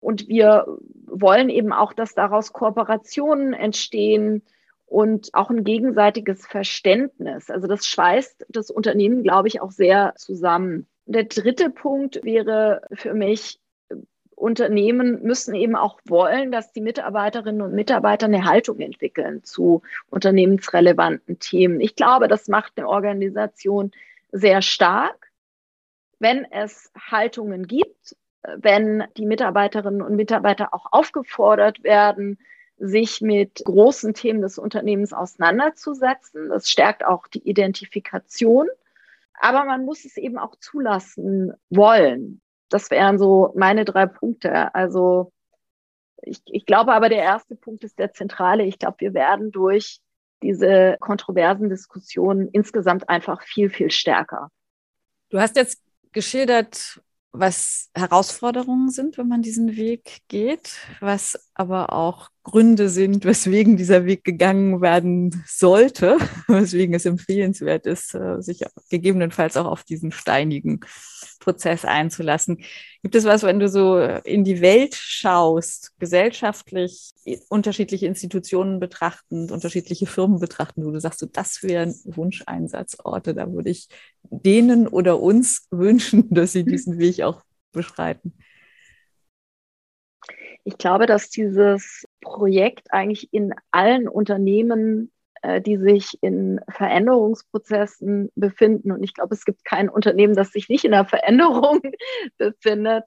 [0.00, 0.66] Und wir
[1.06, 4.42] wollen eben auch, dass daraus Kooperationen entstehen,
[4.86, 7.50] und auch ein gegenseitiges Verständnis.
[7.50, 10.86] Also das schweißt das Unternehmen, glaube ich, auch sehr zusammen.
[11.06, 13.60] Der dritte Punkt wäre für mich,
[14.36, 21.38] Unternehmen müssen eben auch wollen, dass die Mitarbeiterinnen und Mitarbeiter eine Haltung entwickeln zu unternehmensrelevanten
[21.38, 21.80] Themen.
[21.80, 23.92] Ich glaube, das macht eine Organisation
[24.32, 25.32] sehr stark,
[26.18, 28.14] wenn es Haltungen gibt,
[28.56, 32.38] wenn die Mitarbeiterinnen und Mitarbeiter auch aufgefordert werden,
[32.78, 36.48] sich mit großen Themen des Unternehmens auseinanderzusetzen.
[36.48, 38.68] Das stärkt auch die Identifikation.
[39.38, 42.40] Aber man muss es eben auch zulassen wollen.
[42.68, 44.74] Das wären so meine drei Punkte.
[44.74, 45.32] Also
[46.22, 48.64] ich, ich glaube aber, der erste Punkt ist der zentrale.
[48.64, 50.00] Ich glaube, wir werden durch
[50.42, 54.50] diese kontroversen Diskussionen insgesamt einfach viel, viel stärker.
[55.30, 57.00] Du hast jetzt geschildert,
[57.38, 64.04] was Herausforderungen sind, wenn man diesen Weg geht, was aber auch Gründe sind, weswegen dieser
[64.04, 66.18] Weg gegangen werden sollte,
[66.48, 70.80] weswegen es empfehlenswert ist, äh, sich gegebenenfalls auch auf diesen steinigen
[71.40, 72.62] Prozess einzulassen.
[73.02, 77.12] Gibt es was, wenn du so in die Welt schaust, gesellschaftlich
[77.48, 83.70] unterschiedliche Institutionen betrachtend, unterschiedliche Firmen betrachten, wo du sagst, so, das wären Wunscheinsatzorte, da würde
[83.70, 83.88] ich
[84.30, 88.34] denen oder uns wünschen, dass sie diesen Weg auch beschreiten?
[90.64, 95.12] Ich glaube, dass dieses Projekt eigentlich in allen Unternehmen,
[95.42, 100.68] äh, die sich in Veränderungsprozessen befinden, und ich glaube, es gibt kein Unternehmen, das sich
[100.68, 101.80] nicht in der Veränderung
[102.38, 103.04] befindet,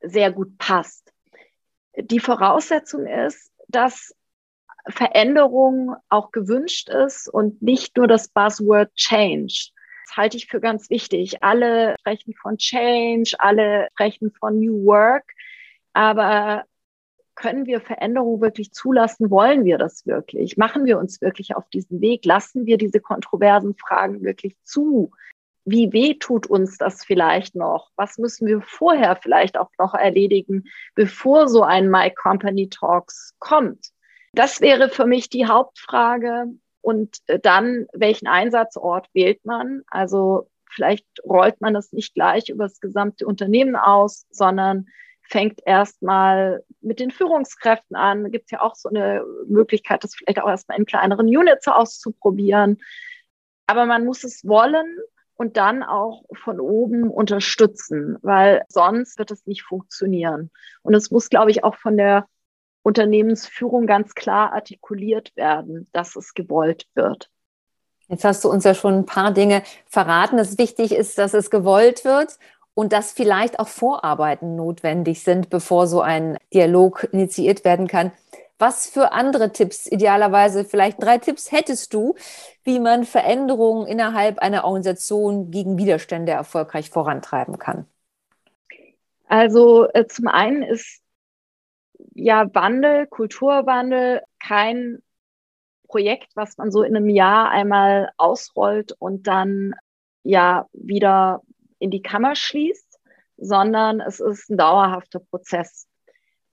[0.00, 1.12] sehr gut passt.
[1.96, 4.14] Die Voraussetzung ist, dass
[4.88, 9.70] Veränderung auch gewünscht ist und nicht nur das Buzzword Change.
[10.06, 11.42] Das halte ich für ganz wichtig.
[11.42, 15.24] Alle sprechen von Change, alle sprechen von New Work,
[15.92, 16.64] aber
[17.34, 19.30] können wir Veränderung wirklich zulassen?
[19.30, 20.56] Wollen wir das wirklich?
[20.56, 22.24] Machen wir uns wirklich auf diesen Weg?
[22.24, 25.10] Lassen wir diese kontroversen Fragen wirklich zu?
[25.64, 27.90] Wie weh tut uns das vielleicht noch?
[27.96, 33.88] Was müssen wir vorher vielleicht auch noch erledigen, bevor so ein My Company Talks kommt?
[34.34, 36.46] Das wäre für mich die Hauptfrage.
[36.84, 39.84] Und dann, welchen Einsatzort wählt man?
[39.86, 44.88] Also vielleicht rollt man es nicht gleich über das gesamte Unternehmen aus, sondern
[45.22, 48.30] fängt erstmal mit den Führungskräften an.
[48.30, 52.76] Gibt es ja auch so eine Möglichkeit, das vielleicht auch erstmal in kleineren Units auszuprobieren.
[53.66, 54.98] Aber man muss es wollen
[55.36, 60.50] und dann auch von oben unterstützen, weil sonst wird es nicht funktionieren.
[60.82, 62.26] Und es muss, glaube ich, auch von der
[62.84, 67.30] Unternehmensführung ganz klar artikuliert werden, dass es gewollt wird.
[68.08, 70.38] Jetzt hast du uns ja schon ein paar Dinge verraten.
[70.38, 72.38] Es wichtig ist, dass es gewollt wird
[72.74, 78.12] und dass vielleicht auch Vorarbeiten notwendig sind, bevor so ein Dialog initiiert werden kann.
[78.58, 82.14] Was für andere Tipps, idealerweise vielleicht drei Tipps hättest du,
[82.64, 87.86] wie man Veränderungen innerhalb einer Organisation gegen Widerstände erfolgreich vorantreiben kann?
[89.26, 91.03] Also äh, zum einen ist
[92.14, 95.02] ja Wandel, Kulturwandel kein
[95.88, 99.74] Projekt, was man so in einem Jahr einmal ausrollt und dann
[100.22, 101.42] ja wieder
[101.78, 102.98] in die Kammer schließt,
[103.36, 105.86] sondern es ist ein dauerhafter Prozess.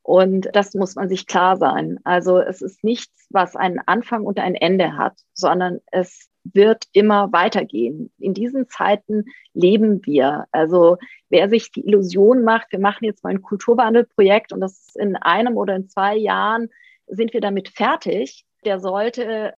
[0.03, 1.99] Und das muss man sich klar sein.
[2.03, 7.31] Also es ist nichts, was einen Anfang und ein Ende hat, sondern es wird immer
[7.31, 8.11] weitergehen.
[8.17, 10.45] In diesen Zeiten leben wir.
[10.51, 10.97] Also
[11.29, 15.15] wer sich die Illusion macht, wir machen jetzt mal ein Kulturwandelprojekt und das ist in
[15.15, 16.69] einem oder in zwei Jahren
[17.07, 19.53] sind wir damit fertig, der sollte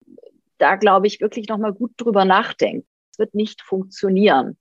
[0.57, 2.87] da, glaube ich, wirklich nochmal gut drüber nachdenken.
[3.11, 4.57] Es wird nicht funktionieren.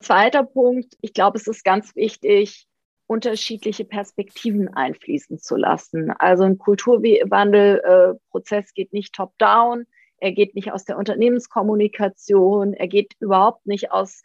[0.00, 2.66] Zweiter Punkt, ich glaube, es ist ganz wichtig,
[3.06, 6.10] unterschiedliche Perspektiven einfließen zu lassen.
[6.12, 9.86] Also ein Kulturwandelprozess äh, geht nicht top-down,
[10.18, 14.22] er geht nicht aus der Unternehmenskommunikation, er geht überhaupt nicht aus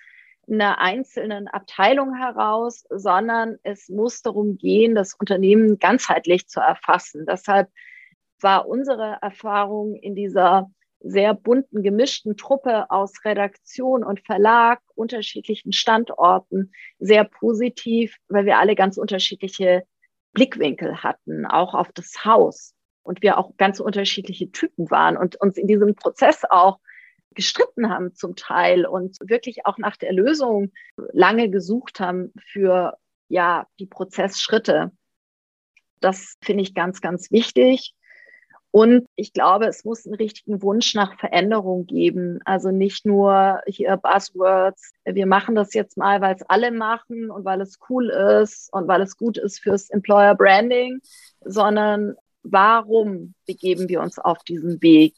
[0.49, 7.25] einer einzelnen Abteilung heraus, sondern es muss darum gehen, das Unternehmen ganzheitlich zu erfassen.
[7.27, 7.69] Deshalb
[8.41, 10.69] war unsere Erfahrung in dieser
[11.01, 18.75] sehr bunten, gemischten Truppe aus Redaktion und Verlag, unterschiedlichen Standorten sehr positiv, weil wir alle
[18.75, 19.83] ganz unterschiedliche
[20.33, 22.73] Blickwinkel hatten, auch auf das Haus.
[23.03, 26.79] Und wir auch ganz unterschiedliche Typen waren und uns in diesem Prozess auch
[27.33, 30.71] gestritten haben zum Teil und wirklich auch nach der Lösung
[31.13, 32.97] lange gesucht haben für
[33.29, 34.91] ja die Prozessschritte.
[35.99, 37.95] Das finde ich ganz, ganz wichtig.
[38.71, 42.39] Und ich glaube, es muss einen richtigen Wunsch nach Veränderung geben.
[42.45, 44.91] Also nicht nur hier Buzzwords.
[45.05, 48.87] Wir machen das jetzt mal, weil es alle machen und weil es cool ist und
[48.87, 50.99] weil es gut ist fürs Employer Branding,
[51.41, 52.15] sondern
[52.51, 55.15] warum begeben wir uns auf diesen Weg?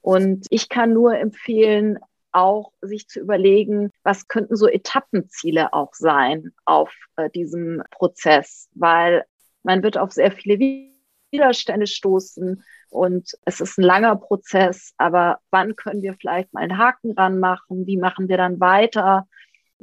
[0.00, 1.98] Und ich kann nur empfehlen,
[2.32, 9.24] auch sich zu überlegen, was könnten so Etappenziele auch sein auf äh, diesem Prozess, weil
[9.62, 10.58] man wird auf sehr viele
[11.30, 16.78] Widerstände stoßen und es ist ein langer Prozess, aber wann können wir vielleicht mal einen
[16.78, 17.86] Haken ranmachen?
[17.86, 19.26] Wie machen wir dann weiter?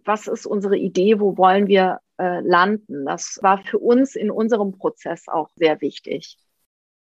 [0.05, 1.19] Was ist unsere Idee?
[1.19, 3.05] Wo wollen wir äh, landen?
[3.05, 6.37] Das war für uns in unserem Prozess auch sehr wichtig.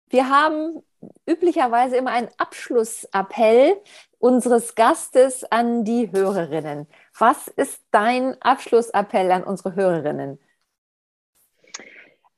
[0.09, 0.83] Wir haben
[1.25, 3.81] üblicherweise immer einen Abschlussappell
[4.19, 6.87] unseres Gastes an die Hörerinnen.
[7.17, 10.39] Was ist dein Abschlussappell an unsere Hörerinnen?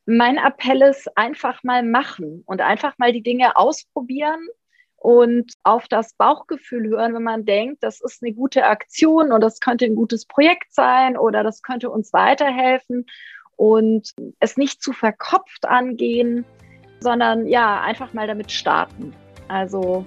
[0.10, 4.40] mein Appell ist einfach mal machen und einfach mal die Dinge ausprobieren
[4.96, 9.60] und auf das Bauchgefühl hören, wenn man denkt, das ist eine gute Aktion und das
[9.60, 13.06] könnte ein gutes Projekt sein oder das könnte uns weiterhelfen
[13.56, 16.44] und es nicht zu verkopft angehen,
[17.00, 19.14] sondern ja, einfach mal damit starten.
[19.48, 20.06] Also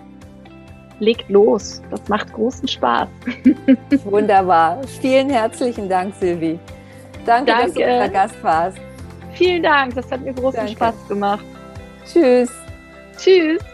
[1.01, 3.09] legt los, das macht großen Spaß.
[4.05, 4.81] Wunderbar.
[5.01, 6.59] Vielen herzlichen Dank, Silvi.
[7.27, 7.67] Danke, Danke.
[7.67, 8.79] dass du unser Gast warst.
[9.35, 10.73] Vielen Dank, das hat mir großen Danke.
[10.73, 11.45] Spaß gemacht.
[12.05, 12.51] Tschüss.
[13.17, 13.72] Tschüss.